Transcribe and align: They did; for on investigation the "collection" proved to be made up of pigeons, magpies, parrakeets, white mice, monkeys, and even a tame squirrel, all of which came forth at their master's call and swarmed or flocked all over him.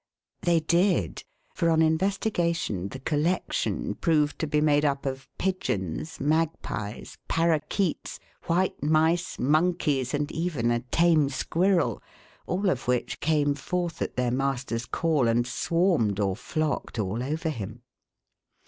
They 0.41 0.61
did; 0.61 1.23
for 1.53 1.69
on 1.69 1.83
investigation 1.83 2.87
the 2.89 2.97
"collection" 2.97 3.93
proved 3.93 4.39
to 4.39 4.47
be 4.47 4.59
made 4.59 4.83
up 4.83 5.05
of 5.05 5.29
pigeons, 5.37 6.19
magpies, 6.19 7.19
parrakeets, 7.27 8.19
white 8.47 8.81
mice, 8.81 9.37
monkeys, 9.37 10.15
and 10.15 10.31
even 10.31 10.71
a 10.71 10.79
tame 10.79 11.29
squirrel, 11.29 12.01
all 12.47 12.67
of 12.71 12.87
which 12.87 13.19
came 13.19 13.53
forth 13.53 14.01
at 14.01 14.15
their 14.15 14.31
master's 14.31 14.87
call 14.87 15.27
and 15.27 15.45
swarmed 15.45 16.19
or 16.19 16.35
flocked 16.35 16.97
all 16.97 17.21
over 17.21 17.49
him. 17.49 17.83